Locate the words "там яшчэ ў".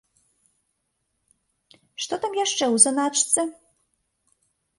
2.25-2.77